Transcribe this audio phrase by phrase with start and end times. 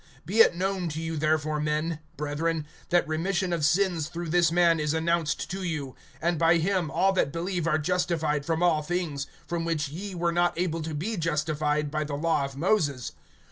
[0.27, 4.79] (38)Be it known to you therefore, men, brethren, that remission of sins through this man
[4.79, 9.27] is announced to you; (39)and by him all that believe are justified from all things,
[9.45, 13.11] from which ye were not able to be justified by the law of Moses.